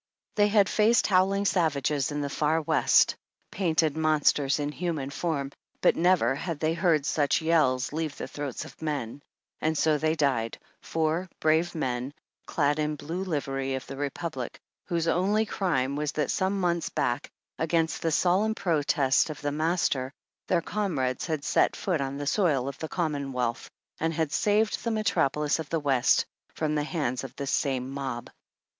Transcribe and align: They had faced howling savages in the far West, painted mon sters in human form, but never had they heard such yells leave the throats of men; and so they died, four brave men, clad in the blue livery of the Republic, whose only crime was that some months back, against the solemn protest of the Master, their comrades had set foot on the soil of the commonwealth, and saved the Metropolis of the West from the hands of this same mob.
They 0.33 0.47
had 0.47 0.67
faced 0.67 1.05
howling 1.05 1.45
savages 1.45 2.11
in 2.11 2.21
the 2.21 2.29
far 2.31 2.59
West, 2.63 3.15
painted 3.51 3.95
mon 3.95 4.21
sters 4.21 4.59
in 4.59 4.71
human 4.71 5.11
form, 5.11 5.51
but 5.79 5.95
never 5.95 6.33
had 6.33 6.59
they 6.59 6.73
heard 6.73 7.05
such 7.05 7.39
yells 7.39 7.93
leave 7.93 8.17
the 8.17 8.27
throats 8.27 8.65
of 8.65 8.81
men; 8.81 9.21
and 9.59 9.77
so 9.77 9.99
they 9.99 10.15
died, 10.15 10.57
four 10.81 11.29
brave 11.39 11.75
men, 11.75 12.15
clad 12.47 12.79
in 12.79 12.95
the 12.97 12.97
blue 13.05 13.23
livery 13.23 13.75
of 13.75 13.85
the 13.85 13.95
Republic, 13.95 14.59
whose 14.85 15.07
only 15.07 15.45
crime 15.45 15.95
was 15.95 16.13
that 16.13 16.31
some 16.31 16.59
months 16.59 16.89
back, 16.89 17.29
against 17.59 18.01
the 18.01 18.11
solemn 18.11 18.55
protest 18.55 19.29
of 19.29 19.39
the 19.41 19.51
Master, 19.51 20.11
their 20.47 20.63
comrades 20.63 21.27
had 21.27 21.43
set 21.45 21.75
foot 21.75 22.01
on 22.01 22.17
the 22.17 22.25
soil 22.25 22.67
of 22.67 22.79
the 22.79 22.89
commonwealth, 22.89 23.69
and 23.99 24.31
saved 24.31 24.83
the 24.83 24.89
Metropolis 24.89 25.59
of 25.59 25.69
the 25.69 25.79
West 25.79 26.25
from 26.55 26.73
the 26.73 26.83
hands 26.83 27.23
of 27.23 27.35
this 27.35 27.51
same 27.51 27.87
mob. 27.91 28.31